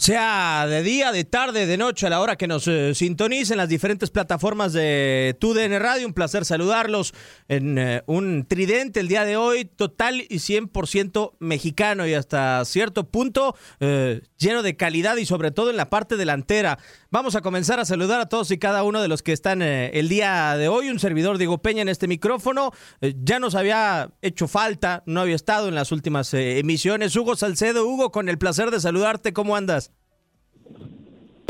[0.00, 3.68] Sea de día, de tarde, de noche, a la hora que nos eh, sintonicen las
[3.68, 6.06] diferentes plataformas de TUDN Radio.
[6.06, 7.12] Un placer saludarlos
[7.48, 13.10] en eh, un tridente el día de hoy, total y 100% mexicano y hasta cierto
[13.10, 16.78] punto eh, lleno de calidad y sobre todo en la parte delantera.
[17.10, 20.08] Vamos a comenzar a saludar a todos y cada uno de los que están el
[20.08, 20.88] día de hoy.
[20.88, 22.70] Un servidor Diego Peña en este micrófono.
[23.02, 27.14] Ya nos había hecho falta, no había estado en las últimas emisiones.
[27.16, 29.32] Hugo Salcedo, Hugo, con el placer de saludarte.
[29.32, 29.90] ¿Cómo andas?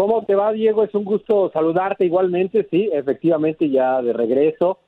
[0.00, 0.82] ¿Cómo te va, Diego?
[0.82, 4.78] Es un gusto saludarte igualmente, sí, efectivamente ya de regreso.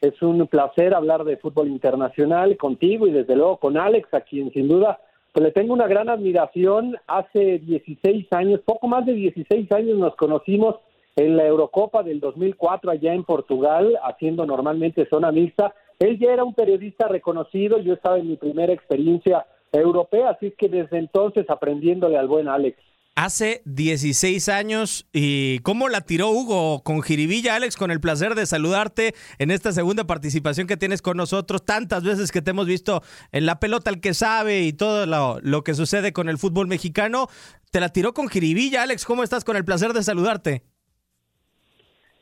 [0.00, 4.50] Es un placer hablar de fútbol internacional contigo y desde luego con Alex, a quien
[4.50, 4.98] sin duda
[5.34, 6.96] pues, le tengo una gran admiración.
[7.06, 10.76] Hace 16 años, poco más de 16 años nos conocimos
[11.16, 15.74] en la Eurocopa del 2004 allá en Portugal, haciendo normalmente zona mixta.
[15.98, 20.70] Él ya era un periodista reconocido, yo estaba en mi primera experiencia europea, así que
[20.70, 22.78] desde entonces aprendiéndole al buen Alex.
[23.14, 28.46] Hace 16 años y cómo la tiró Hugo con Jiribilla, Alex, con el placer de
[28.46, 33.02] saludarte en esta segunda participación que tienes con nosotros, tantas veces que te hemos visto
[33.30, 37.26] en la pelota el que sabe y todo lo, que sucede con el fútbol mexicano.
[37.70, 39.44] Te la tiró con Jiribilla, Alex, ¿cómo estás?
[39.44, 40.62] Con el placer de saludarte.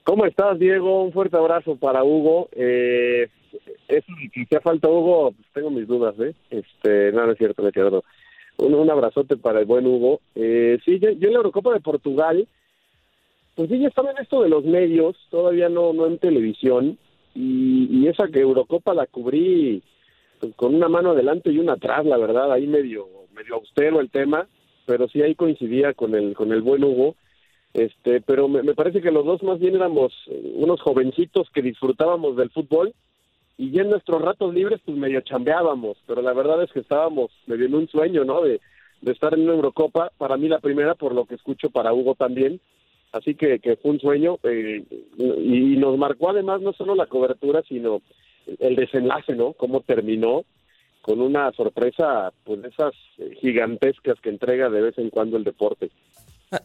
[0.02, 1.04] ¿Cómo estás, Diego?
[1.04, 2.48] Un fuerte abrazo para Hugo.
[2.50, 3.28] Eh,
[4.32, 6.34] si te falta Hugo, pues tengo mis dudas, ¿eh?
[6.50, 8.02] Este, no, no es cierto, me quedo.
[8.60, 10.21] Un, abrazote para el buen Hugo.
[10.34, 12.47] Eh, sí, yo, yo en la Eurocopa de Portugal,
[13.54, 16.99] pues sí, ya estaba en esto de los medios, todavía no, no en televisión,
[17.34, 19.82] y, y esa que Eurocopa la cubrí
[20.41, 24.10] pues, con una mano adelante y una atrás, la verdad, ahí medio, medio austero el
[24.10, 24.47] tema,
[24.87, 27.15] pero sí ahí coincidía con el, con el buen Hugo.
[27.72, 30.12] Este, pero me, parece que los dos más bien éramos
[30.55, 32.93] unos jovencitos que disfrutábamos del fútbol
[33.60, 37.30] y ya en nuestros ratos libres pues medio chambeábamos, pero la verdad es que estábamos
[37.46, 38.40] medio en un sueño, ¿no?
[38.40, 38.58] De,
[39.02, 42.14] de estar en una Eurocopa, para mí la primera, por lo que escucho para Hugo
[42.14, 42.58] también,
[43.12, 44.82] así que, que fue un sueño eh,
[45.18, 48.00] y nos marcó además no solo la cobertura, sino
[48.60, 49.52] el desenlace, ¿no?
[49.52, 50.44] Cómo terminó
[51.02, 52.94] con una sorpresa, pues esas
[53.42, 55.90] gigantescas que entrega de vez en cuando el deporte.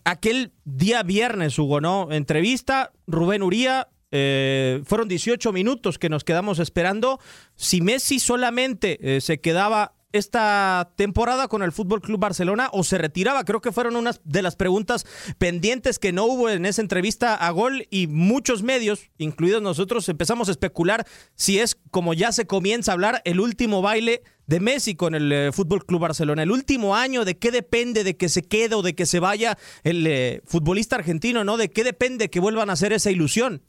[0.06, 2.08] Aquel día viernes, Hugo, ¿no?
[2.10, 7.20] Entrevista, Rubén Uría, eh, fueron 18 minutos que nos quedamos esperando.
[7.56, 12.98] Si Messi solamente eh, se quedaba esta temporada con el Fútbol Club Barcelona o se
[12.98, 13.44] retiraba?
[13.44, 15.06] Creo que fueron unas de las preguntas
[15.38, 20.48] pendientes que no hubo en esa entrevista a Gol y muchos medios, incluidos nosotros, empezamos
[20.48, 21.06] a especular
[21.36, 25.32] si es como ya se comienza a hablar el último baile de Messi con el
[25.32, 26.44] eh, Fútbol Club Barcelona.
[26.44, 29.58] El último año, ¿de qué depende de que se quede o de que se vaya
[29.84, 31.58] el eh, futbolista argentino, no?
[31.58, 33.64] ¿De qué depende que vuelvan a hacer esa ilusión?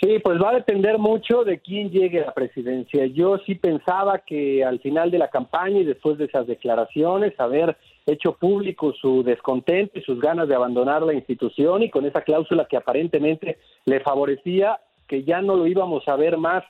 [0.00, 3.06] Sí, pues va a depender mucho de quién llegue a la presidencia.
[3.06, 7.78] Yo sí pensaba que al final de la campaña y después de esas declaraciones, haber
[8.04, 12.66] hecho público su descontento y sus ganas de abandonar la institución y con esa cláusula
[12.66, 16.62] que aparentemente le favorecía, que ya no lo íbamos a ver más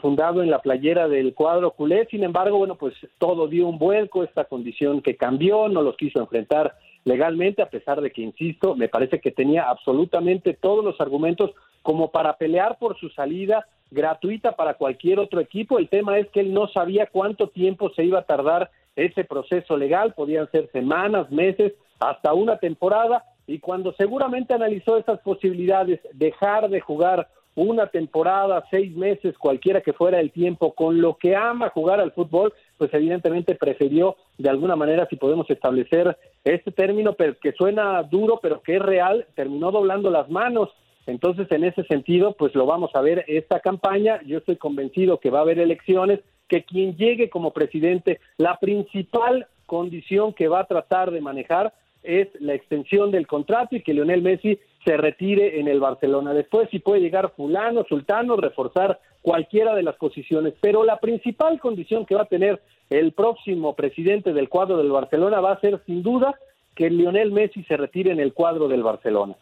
[0.00, 2.06] fundado en la playera del cuadro culé.
[2.06, 6.18] Sin embargo, bueno, pues todo dio un vuelco, esta condición que cambió, no los quiso
[6.18, 6.74] enfrentar
[7.04, 11.52] legalmente, a pesar de que, insisto, me parece que tenía absolutamente todos los argumentos
[11.86, 15.78] como para pelear por su salida gratuita para cualquier otro equipo.
[15.78, 19.76] El tema es que él no sabía cuánto tiempo se iba a tardar ese proceso
[19.76, 26.68] legal, podían ser semanas, meses, hasta una temporada, y cuando seguramente analizó esas posibilidades, dejar
[26.70, 31.70] de jugar una temporada, seis meses, cualquiera que fuera el tiempo, con lo que ama
[31.70, 37.38] jugar al fútbol, pues evidentemente prefirió de alguna manera, si podemos establecer este término, pero
[37.38, 40.70] que suena duro, pero que es real, terminó doblando las manos.
[41.06, 44.20] Entonces, en ese sentido, pues lo vamos a ver esta campaña.
[44.26, 49.46] Yo estoy convencido que va a haber elecciones, que quien llegue como presidente, la principal
[49.66, 51.72] condición que va a tratar de manejar
[52.02, 56.32] es la extensión del contrato y que Lionel Messi se retire en el Barcelona.
[56.32, 62.06] Después si puede llegar fulano, sultano, reforzar cualquiera de las posiciones, pero la principal condición
[62.06, 62.60] que va a tener
[62.90, 66.38] el próximo presidente del cuadro del Barcelona va a ser sin duda
[66.76, 69.34] que Lionel Messi se retire en el cuadro del Barcelona.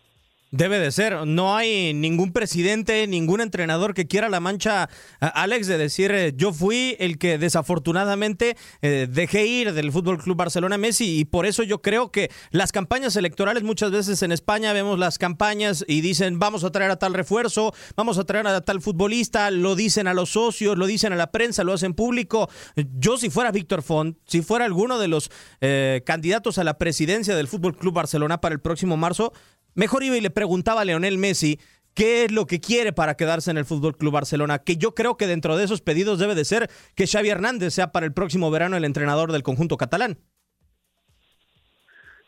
[0.56, 1.26] Debe de ser.
[1.26, 6.52] No hay ningún presidente, ningún entrenador que quiera la mancha, Alex, de decir eh, yo
[6.52, 11.64] fui el que desafortunadamente eh, dejé ir del Fútbol Club Barcelona Messi y por eso
[11.64, 16.38] yo creo que las campañas electorales muchas veces en España vemos las campañas y dicen
[16.38, 20.14] vamos a traer a tal refuerzo, vamos a traer a tal futbolista, lo dicen a
[20.14, 22.48] los socios, lo dicen a la prensa, lo hacen público.
[22.76, 27.34] Yo si fuera Víctor Font, si fuera alguno de los eh, candidatos a la presidencia
[27.34, 29.32] del Fútbol Club Barcelona para el próximo marzo,
[29.74, 31.58] Mejor iba y le preguntaba a Leonel Messi
[31.94, 35.16] qué es lo que quiere para quedarse en el Fútbol Club Barcelona, que yo creo
[35.16, 38.50] que dentro de esos pedidos debe de ser que Xavi Hernández sea para el próximo
[38.50, 40.18] verano el entrenador del conjunto catalán.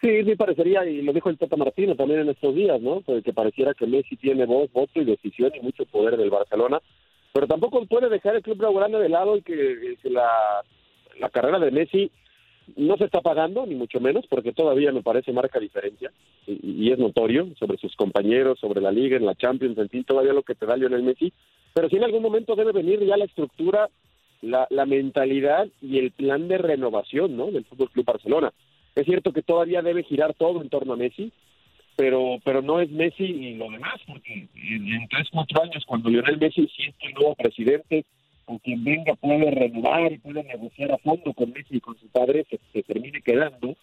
[0.01, 3.01] Sí, me parecería, y lo dijo el Tata Martino también en estos días, ¿no?
[3.01, 6.81] Pues que pareciera que Messi tiene voz, voto y decisión y mucho poder del Barcelona,
[7.33, 10.63] pero tampoco puede dejar el club blaugrana de lado y que, la,
[11.19, 12.11] la carrera de Messi
[12.75, 16.11] no se está pagando, ni mucho menos, porque todavía me parece marca diferencia
[16.47, 20.33] y, es notorio sobre sus compañeros, sobre la liga, en la Champions, en fin, todavía
[20.33, 21.33] lo que te da Lionel Messi.
[21.73, 23.89] Pero sí en algún momento debe venir ya la estructura,
[24.43, 27.51] la, la mentalidad y el plan de renovación ¿no?
[27.51, 28.53] del Fútbol Club Barcelona.
[28.95, 31.33] Es cierto que todavía debe girar todo en torno a Messi,
[31.97, 36.09] pero pero no es Messi y lo demás, porque en, en tres, cuatro años, cuando
[36.09, 38.05] Lionel Messi siente el nuevo presidente,
[38.47, 42.07] con quien venga puede renovar y puede negociar a fondo con Messi y con su
[42.07, 43.77] padre, se, termine quedando.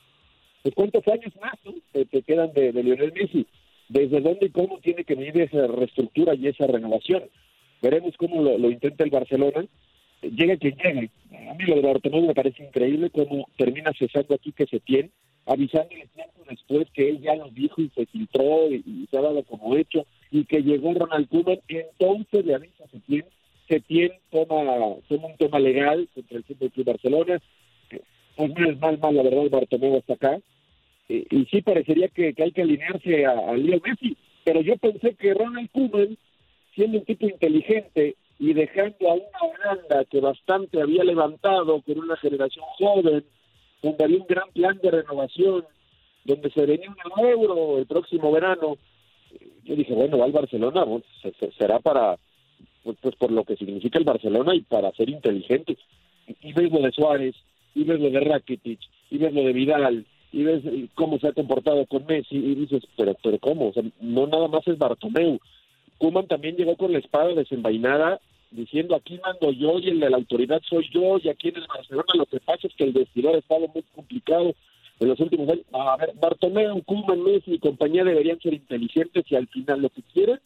[0.64, 1.54] Pues cuántos años más
[1.92, 3.46] te, quedan de, Lionel Messi?
[3.90, 7.24] ¿Desde dónde y cómo tiene que venir esa reestructura y esa renovación?
[7.82, 9.66] Veremos cómo lo, intenta el Barcelona.
[10.22, 11.10] Llegue quien llegue.
[11.50, 15.10] A mí lo de Bartomeu me parece increíble cómo termina cesando aquí que se tiene,
[15.46, 19.44] avisándole tiempo después que él ya lo dijo y se filtró y, se ha dado
[19.44, 23.26] como hecho, y que llegó Ronald Koeman, entonces le avisa a tiene
[23.68, 24.64] tiene toma,
[25.08, 27.42] toma un tema legal contra el Fútbol Club Barcelona.
[28.36, 30.40] Pues no es mal, mal, la verdad, Bartomeu hasta acá.
[31.10, 34.18] Eh, y sí parecería que, hay que alinearse a, a Leo Messi.
[34.44, 36.18] Pero yo pensé que Ronald Koeman,
[36.76, 42.18] siendo un tipo inteligente y dejando a una Holanda que bastante había levantado con una
[42.18, 43.24] generación joven,
[43.82, 45.66] donde había un gran plan de renovación,
[46.26, 48.78] donde se venía un euro el próximo verano,
[49.34, 50.86] eh, yo dije, bueno, va al Barcelona,
[51.58, 52.18] será para
[52.84, 55.78] pues, pues, por lo que significa el Barcelona y para ser inteligente.
[56.42, 57.36] Y ves lo de Suárez,
[57.76, 60.64] y ves lo de Rakitic, y ves lo de Vidal, y ves
[60.96, 63.70] cómo se ha comportado con Messi, y dices, pero, pero ¿cómo?
[63.70, 65.40] O sea, no nada más es Bartomeu.
[65.98, 68.20] Kuman también llegó con la espada desenvainada
[68.52, 71.68] diciendo aquí mando yo y el de la autoridad soy yo y aquí en el
[71.68, 74.54] Barcelona lo que pasa es que el vestidor ha estado muy complicado
[75.00, 75.66] en los últimos años.
[75.74, 80.02] A ver, Bartomeu, Kuman, Messi y compañía deberían ser inteligentes y al final lo que
[80.14, 80.40] quieren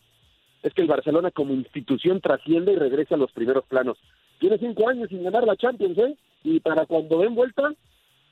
[0.68, 3.98] es que el Barcelona como institución trasciende y regresa a los primeros planos.
[4.40, 6.16] Tiene cinco años sin ganar la Champions, ¿eh?
[6.44, 7.74] Y para cuando den vuelta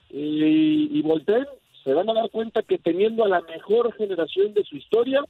[0.09, 1.45] y, y volteen,
[1.83, 5.21] se van a dar cuenta que teniendo a la mejor generación de su historia,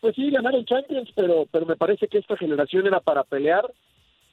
[0.00, 3.64] pues sí, ganaron Champions, pero, pero me parece que esta generación era para pelear,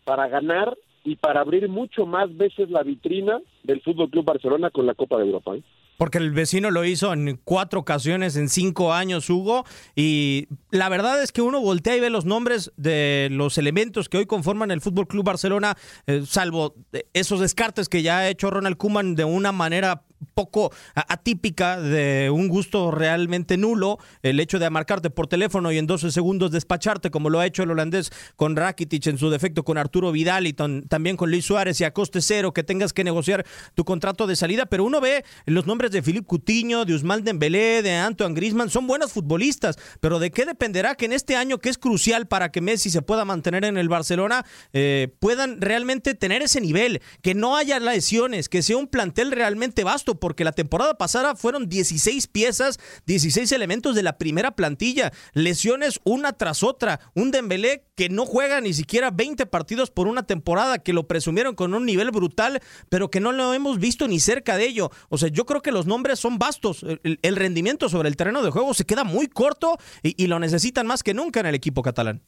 [0.04, 4.86] para ganar y para abrir mucho más veces la vitrina del Fútbol Club Barcelona con
[4.86, 5.56] la Copa de Europa.
[5.56, 5.64] ¿eh?
[6.00, 9.66] Porque el vecino lo hizo en cuatro ocasiones en cinco años, Hugo.
[9.98, 14.18] Y la verdad es que uno voltea y ve los nombres de los elementos que
[14.18, 15.76] hoy conforman el Fútbol Club Barcelona,
[16.08, 16.74] eh, salvo
[17.12, 22.48] esos descartes que ya ha hecho Ronald Kuman de una manera poco atípica, de un
[22.48, 27.30] gusto realmente nulo, el hecho de marcarte por teléfono y en 12 segundos despacharte, como
[27.30, 31.18] lo ha hecho el holandés con Rakitic en su defecto, con Arturo Vidal y también
[31.18, 34.66] con Luis Suárez y a coste cero que tengas que negociar tu contrato de salida,
[34.66, 38.88] pero uno ve los nombres de Philippe Coutinho, de Usman Dembélé, de Antoine Griezmann, son
[38.88, 42.62] buenos futbolistas, pero ¿de qué dependerá que en este año que es crucial para que
[42.62, 47.56] Messi se pueda mantener en el Barcelona, eh, puedan realmente tener ese nivel, que no
[47.56, 50.00] haya lesiones, que sea un plantel realmente vasto?
[50.20, 56.34] porque la temporada pasada fueron 16 piezas, 16 elementos de la primera plantilla, lesiones una
[56.34, 60.94] tras otra, un Dembélé que no juega ni siquiera 20 partidos por una temporada, que
[60.94, 64.68] lo presumieron con un nivel brutal, pero que no lo hemos visto ni cerca de
[64.68, 64.90] ello.
[65.10, 68.52] O sea, yo creo que los nombres son vastos, el, rendimiento sobre el terreno de
[68.52, 72.22] juego se queda muy corto y lo necesitan más que nunca en el equipo catalán.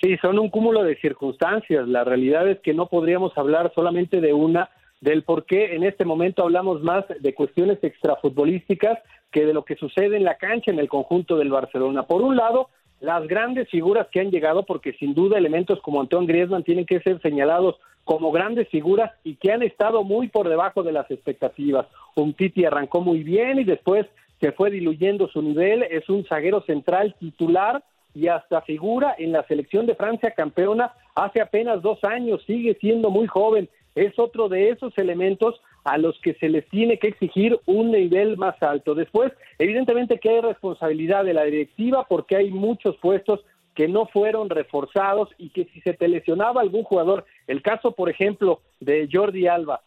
[0.00, 1.88] Sí, son un cúmulo de circunstancias.
[1.88, 6.04] La realidad es que no podríamos hablar solamente de una del por qué en este
[6.04, 8.98] momento hablamos más de cuestiones extrafutbolísticas
[9.30, 12.06] que de lo que sucede en la cancha en el conjunto del Barcelona.
[12.06, 12.68] Por un lado,
[13.00, 17.00] las grandes figuras que han llegado, porque sin duda elementos como Antoine Griezmann tienen que
[17.00, 17.76] ser señalados
[18.06, 21.86] como grandes figuras y que han estado muy por debajo de las expectativas.
[22.14, 24.06] Un Titi arrancó muy bien y después
[24.40, 27.84] se fue diluyendo su nivel, es un zaguero central titular
[28.14, 33.10] y hasta figura en la selección de Francia campeona hace apenas dos años, sigue siendo
[33.10, 37.58] muy joven es otro de esos elementos a los que se les tiene que exigir
[37.64, 38.94] un nivel más alto.
[38.94, 43.40] Después, evidentemente que hay responsabilidad de la directiva porque hay muchos puestos
[43.76, 48.08] que no fueron reforzados y que si se te lesionaba algún jugador, el caso por
[48.08, 49.82] ejemplo de Jordi Alba,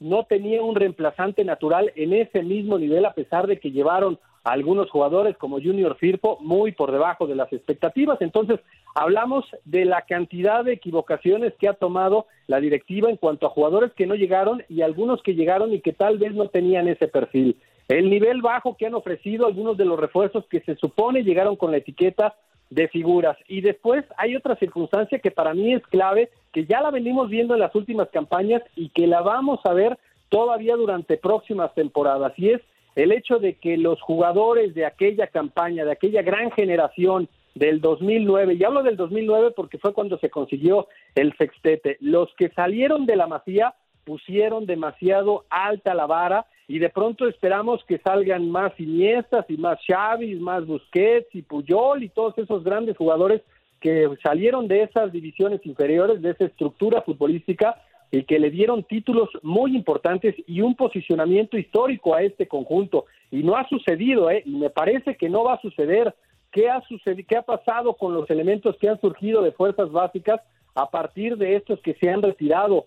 [0.00, 4.52] no tenía un reemplazante natural en ese mismo nivel a pesar de que llevaron a
[4.52, 8.20] algunos jugadores como Junior Firpo muy por debajo de las expectativas.
[8.20, 8.60] Entonces,
[8.94, 13.92] hablamos de la cantidad de equivocaciones que ha tomado la directiva en cuanto a jugadores
[13.92, 17.56] que no llegaron y algunos que llegaron y que tal vez no tenían ese perfil.
[17.88, 21.70] El nivel bajo que han ofrecido algunos de los refuerzos que se supone llegaron con
[21.70, 22.34] la etiqueta
[22.70, 23.36] de figuras.
[23.48, 27.54] Y después hay otra circunstancia que para mí es clave, que ya la venimos viendo
[27.54, 32.32] en las últimas campañas y que la vamos a ver todavía durante próximas temporadas.
[32.36, 32.60] Y es
[32.96, 38.54] el hecho de que los jugadores de aquella campaña, de aquella gran generación del 2009,
[38.54, 43.16] y hablo del 2009 porque fue cuando se consiguió el sextete, los que salieron de
[43.16, 49.44] la Masía pusieron demasiado alta la vara y de pronto esperamos que salgan más Iniestas
[49.48, 53.42] y más Xavi, más Busquets y Puyol y todos esos grandes jugadores
[53.80, 57.76] que salieron de esas divisiones inferiores, de esa estructura futbolística
[58.10, 63.06] y que le dieron títulos muy importantes y un posicionamiento histórico a este conjunto.
[63.30, 64.42] Y no ha sucedido, ¿eh?
[64.46, 66.14] y me parece que no va a suceder.
[66.50, 70.40] ¿Qué ha, sucedido, ¿Qué ha pasado con los elementos que han surgido de fuerzas básicas
[70.74, 72.86] a partir de estos que se han retirado?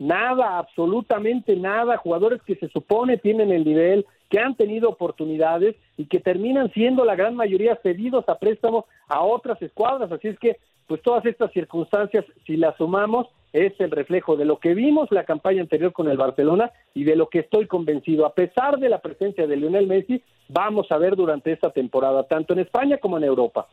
[0.00, 1.98] Nada, absolutamente nada.
[1.98, 7.04] Jugadores que se supone tienen el nivel, que han tenido oportunidades y que terminan siendo
[7.04, 10.10] la gran mayoría cedidos a préstamo a otras escuadras.
[10.10, 14.58] Así es que, pues todas estas circunstancias, si las sumamos, es el reflejo de lo
[14.58, 18.24] que vimos la campaña anterior con el Barcelona y de lo que estoy convencido.
[18.24, 22.54] A pesar de la presencia de Lionel Messi, vamos a ver durante esta temporada, tanto
[22.54, 23.66] en España como en Europa.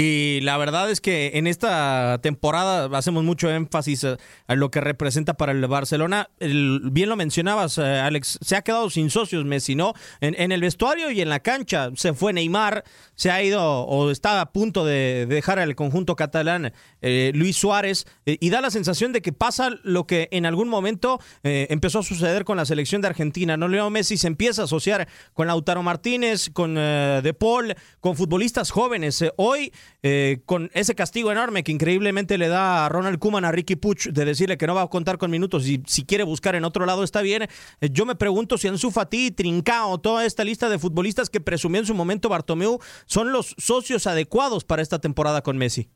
[0.00, 5.34] Y la verdad es que en esta temporada hacemos mucho énfasis a, lo que representa
[5.34, 6.30] para el Barcelona.
[6.38, 9.94] bien lo mencionabas, eh, Alex, se ha quedado sin socios Messi, ¿no?
[10.20, 11.90] En, el vestuario y en la cancha.
[11.96, 12.84] Se fue Neymar,
[13.16, 18.06] se ha ido o está a punto de dejar al conjunto catalán eh, Luis Suárez.
[18.24, 22.02] Eh, y da la sensación de que pasa lo que en algún momento empezó a
[22.04, 23.56] suceder con la selección de Argentina.
[23.56, 23.66] ¿no?
[23.66, 29.24] Leo Messi se empieza a asociar con Lautaro Martínez, con De Paul, con futbolistas jóvenes.
[29.34, 33.76] hoy eh, con ese castigo enorme que increíblemente le da a Ronald Kuman a Ricky
[33.76, 36.64] Puch de decirle que no va a contar con minutos y si quiere buscar en
[36.64, 37.42] otro lado está bien.
[37.42, 41.80] Eh, yo me pregunto si Ansu Fati, Trincao, toda esta lista de futbolistas que presumió
[41.80, 45.88] en su momento Bartomeu son los socios adecuados para esta temporada con Messi.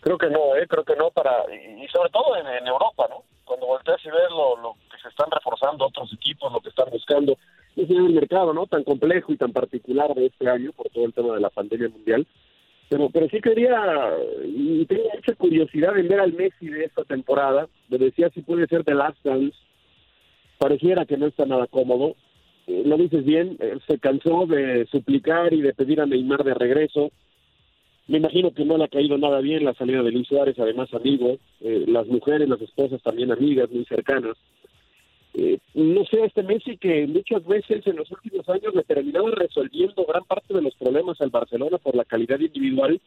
[0.00, 0.66] Creo que no, ¿eh?
[0.68, 3.24] creo que no para y sobre todo en, Europa, ¿no?
[3.44, 6.88] Cuando volteas y ves lo, lo que se están reforzando otros equipos, lo que están
[6.90, 7.36] buscando
[7.96, 11.34] el mercado no tan complejo y tan particular de este año por todo el tema
[11.34, 12.26] de la pandemia mundial.
[12.88, 13.76] Pero pero sí quería
[14.44, 17.68] y mucha curiosidad en ver al Messi de esta temporada.
[17.88, 19.56] Me decía si puede ser de Last Dance.
[20.58, 22.16] Pareciera que no está nada cómodo.
[22.66, 27.10] Eh, lo dices bien se cansó de suplicar y de pedir a Neymar de regreso.
[28.08, 30.92] Me imagino que no le ha caído nada bien la salida de Luis Suárez, además
[30.94, 34.34] amigo, eh, las mujeres, las esposas también amigas, muy cercanas.
[35.40, 40.04] Eh, no sé, este Messi que muchas veces en los últimos años le terminaba resolviendo
[40.04, 43.00] gran parte de los problemas al Barcelona por la calidad individual,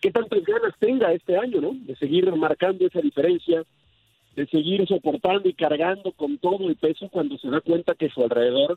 [0.00, 1.70] ¿qué tantas ganas tenga este año, no?
[1.74, 3.62] De seguir marcando esa diferencia,
[4.34, 8.24] de seguir soportando y cargando con todo el peso cuando se da cuenta que su
[8.24, 8.76] alrededor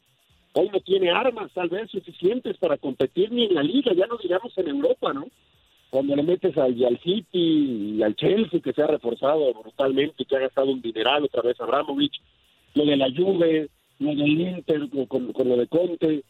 [0.53, 4.17] hoy no tiene armas tal vez suficientes para competir ni en la liga, ya no
[4.17, 5.25] digamos en Europa, ¿no?
[5.89, 10.35] Cuando le metes al, al City y al Chelsea que se ha reforzado brutalmente, que
[10.35, 12.21] ha gastado un dineral otra vez Abramovich,
[12.75, 16.23] lo de la Juve, lo del Inter con, con, lo de Conte,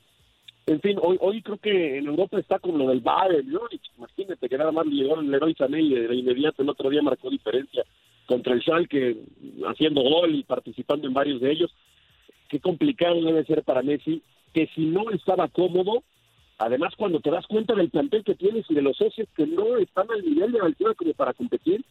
[0.68, 3.48] en fin, hoy hoy creo que en Europa está con lo del Bayern,
[3.98, 7.30] imagínate que nada más llegó el Leroy Sané y de inmediato el otro día marcó
[7.30, 7.84] diferencia
[8.26, 9.18] contra el Schalke
[9.68, 11.72] haciendo gol y participando en varios de ellos.
[12.50, 14.24] Qué complicado debe ser para Messi,
[14.54, 16.04] que si no estaba cómodo,
[16.58, 19.78] además cuando te das cuenta del plantel que tienes y de los socios que no
[19.78, 21.84] están al nivel de altura como para competir,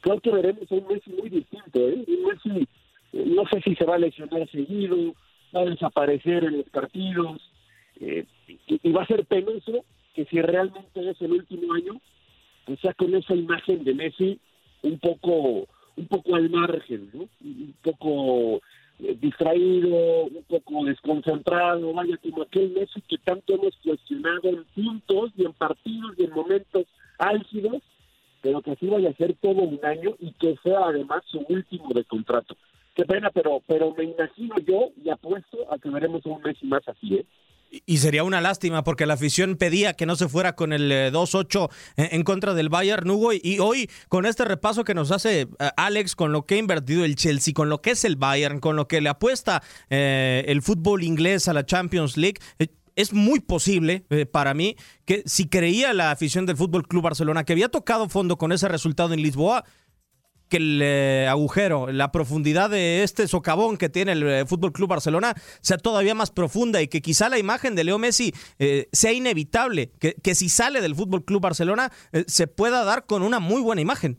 [0.00, 2.04] creo que veremos un Messi muy distinto, ¿eh?
[2.06, 2.68] Un Messi,
[3.12, 5.14] no sé si se va a lesionar seguido,
[5.54, 7.40] va a desaparecer en los partidos,
[8.00, 8.24] eh,
[8.66, 9.84] y, va a ser penoso
[10.14, 12.00] que si realmente es el último año,
[12.64, 14.40] pues sea con esa imagen de Messi
[14.82, 17.28] un poco un poco al margen, ¿no?
[17.40, 18.60] Un poco
[19.00, 25.32] eh, distraído, un poco desconcentrado, vaya como aquel Messi que tanto hemos cuestionado en puntos
[25.36, 26.86] y en partidos y en momentos
[27.18, 27.82] álgidos,
[28.42, 31.88] pero que así vaya a ser todo un año y que sea además su último
[31.92, 32.56] de contrato.
[32.98, 36.82] Qué pena, pero pero me imagino yo y apuesto a que veremos un Messi más
[36.88, 37.26] así, ¿eh?
[37.86, 41.70] Y sería una lástima porque la afición pedía que no se fuera con el 2-8
[41.96, 43.32] eh, en contra del Bayern Hugo.
[43.34, 47.04] Y hoy, con este repaso que nos hace eh, Alex, con lo que ha invertido
[47.04, 50.62] el Chelsea, con lo que es el Bayern, con lo que le apuesta eh, el
[50.62, 52.40] fútbol inglés a la Champions League,
[52.96, 54.74] es muy posible para mí
[55.04, 58.66] que si creía la afición del Fútbol Club Barcelona que había tocado fondo con ese
[58.66, 59.64] resultado en Lisboa,
[60.48, 64.88] que el eh, agujero, la profundidad de este socavón que tiene el eh, Fútbol Club
[64.88, 69.12] Barcelona sea todavía más profunda y que quizá la imagen de Leo Messi eh, sea
[69.12, 71.90] inevitable, que, que, si sale del Fútbol Club Barcelona
[72.26, 74.18] se pueda dar con una muy buena imagen.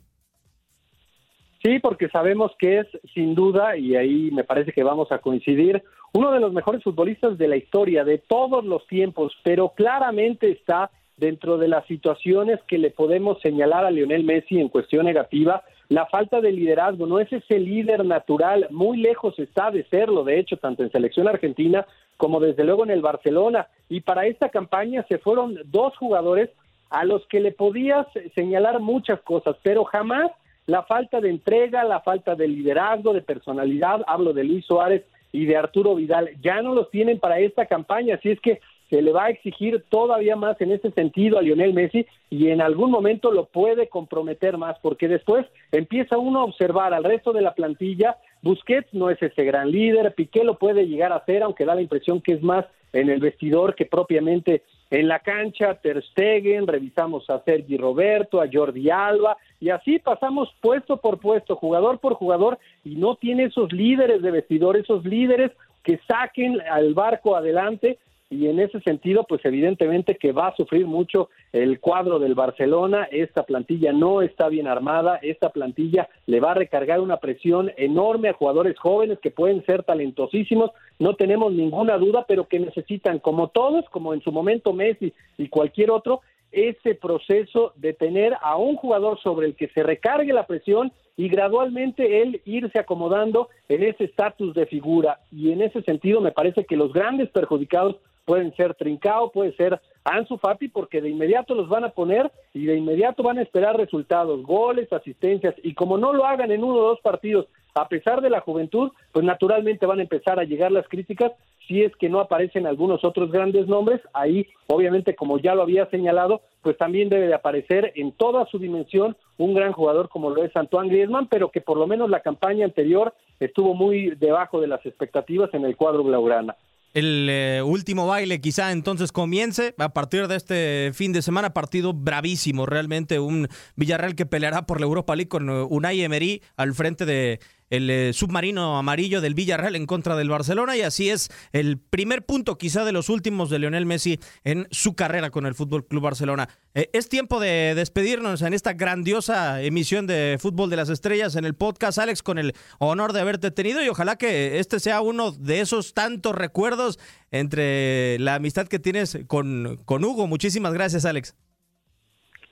[1.64, 5.84] Sí, porque sabemos que es sin duda, y ahí me parece que vamos a coincidir,
[6.14, 10.90] uno de los mejores futbolistas de la historia, de todos los tiempos, pero claramente está
[11.18, 16.06] dentro de las situaciones que le podemos señalar a Lionel Messi en cuestión negativa, la
[16.06, 20.58] falta de liderazgo, no es ese líder natural, muy lejos está de serlo, de hecho,
[20.58, 23.68] tanto en selección argentina como desde luego en el Barcelona.
[23.90, 26.52] Y para esta campaña se fueron dos jugadores
[26.92, 30.32] a los que le podías señalar muchas cosas, pero jamás
[30.68, 35.46] la falta de entrega, la falta de liderazgo, de personalidad, hablo de Luis Suárez y
[35.46, 39.12] de Arturo Vidal, ya no los tienen para esta campaña, así es que se le
[39.12, 43.32] va a exigir todavía más en ese sentido a Lionel Messi y en algún momento
[43.32, 48.18] lo puede comprometer más porque después empieza uno a observar al resto de la plantilla,
[48.42, 51.82] Busquets no es ese gran líder, Piqué lo puede llegar a ser, aunque da la
[51.82, 57.30] impresión que es más en el vestidor que propiamente en la cancha, Ter Stegen, revisamos
[57.30, 62.58] a Sergi Roberto, a Jordi Alba, y así pasamos puesto por puesto, jugador por jugador,
[62.84, 65.52] y no tiene esos líderes de vestidor, esos líderes
[65.84, 70.86] que saquen al barco adelante y en ese sentido, pues evidentemente que va a sufrir
[70.86, 76.52] mucho el cuadro del Barcelona, esta plantilla no está bien armada, esta plantilla le va
[76.52, 81.98] a recargar una presión enorme a jugadores jóvenes que pueden ser talentosísimos, no tenemos ninguna
[81.98, 86.96] duda, pero que necesitan, como todos, como en su momento Messi y cualquier otro, ese
[86.96, 92.22] proceso de tener a un jugador sobre el que se recargue la presión y gradualmente
[92.22, 95.20] él irse acomodando en ese estatus de figura.
[95.32, 97.98] Y en ese sentido me parece que los grandes perjudicados
[98.30, 102.64] pueden ser Trincao, puede ser Ansu Fati, porque de inmediato los van a poner y
[102.66, 106.76] de inmediato van a esperar resultados, goles, asistencias, y como no lo hagan en uno
[106.76, 110.72] o dos partidos, a pesar de la juventud, pues naturalmente van a empezar a llegar
[110.72, 111.32] las críticas
[111.68, 115.88] si es que no aparecen algunos otros grandes nombres, ahí obviamente como ya lo había
[115.88, 120.44] señalado, pues también debe de aparecer en toda su dimensión un gran jugador como lo
[120.44, 124.68] es Antoine Griezmann, pero que por lo menos la campaña anterior estuvo muy debajo de
[124.68, 126.56] las expectativas en el cuadro blaugrana
[126.94, 131.94] el eh, último baile quizá entonces comience a partir de este fin de semana, partido
[131.94, 136.74] bravísimo, realmente un Villarreal que peleará por la Europa League con eh, Unai Emery al
[136.74, 141.30] frente de el eh, submarino amarillo del Villarreal en contra del Barcelona y así es
[141.52, 145.56] el primer punto quizá de los últimos de Lionel Messi en su carrera con el
[145.56, 146.50] Fútbol Club Barcelona.
[146.74, 151.46] Eh, es tiempo de despedirnos en esta grandiosa emisión de Fútbol de las Estrellas en
[151.46, 155.32] el podcast Alex con el honor de haberte tenido y ojalá que este sea uno
[155.32, 157.00] de esos tantos recuerdos
[157.32, 160.28] entre la amistad que tienes con, con Hugo.
[160.28, 161.36] Muchísimas gracias Alex.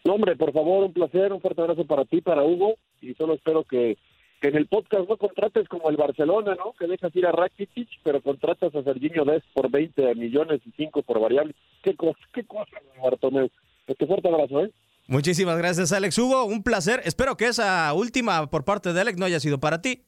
[0.07, 3.33] No, hombre, por favor, un placer, un fuerte abrazo para ti, para Hugo, y solo
[3.33, 3.97] espero que,
[4.41, 6.73] que en el podcast no contrates como el Barcelona, ¿no?
[6.73, 11.01] Que dejas ir a Rakitic, pero contratas a Serginho Dest por 20 millones y 5
[11.01, 11.55] por variable.
[11.81, 13.49] ¿Qué cosa, qué cosa, Bartomeu?
[13.87, 14.71] Este fuerte abrazo, ¿eh?
[15.07, 16.45] Muchísimas gracias, Alex Hugo.
[16.45, 17.01] Un placer.
[17.05, 20.03] Espero que esa última por parte de Alex no haya sido para ti.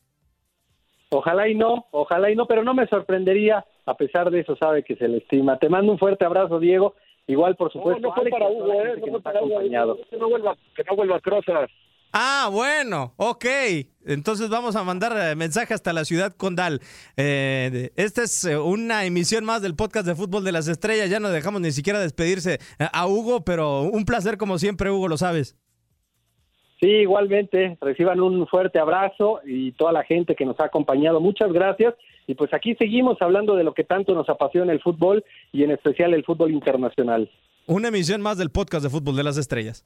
[1.09, 3.65] Ojalá y no, ojalá y no, pero no me sorprendería.
[3.85, 5.57] A pesar de eso, sabe que se le estima.
[5.57, 6.93] Te mando un fuerte abrazo, Diego.
[7.25, 8.01] Igual, por supuesto.
[8.01, 8.95] No, no fue para Hugo, ¿eh?
[8.99, 9.59] No fue para Hugo.
[9.61, 11.71] Que no vuelva, que no vuelva a Crozas.
[12.11, 13.45] Ah, bueno, ok.
[14.05, 16.81] Entonces vamos a mandar eh, mensaje hasta la ciudad condal.
[17.15, 21.09] Eh, esta es eh, una emisión más del podcast de Fútbol de las Estrellas.
[21.09, 25.17] Ya no dejamos ni siquiera despedirse a Hugo, pero un placer como siempre, Hugo, lo
[25.17, 25.55] sabes.
[26.79, 27.77] Sí, igualmente.
[27.81, 31.19] Reciban un fuerte abrazo y toda la gente que nos ha acompañado.
[31.19, 31.93] Muchas gracias.
[32.25, 35.71] Y pues aquí seguimos hablando de lo que tanto nos apasiona el fútbol y en
[35.71, 37.29] especial el fútbol internacional.
[37.67, 39.85] Una emisión más del podcast de Fútbol de las Estrellas.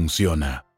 [0.00, 0.69] funciona.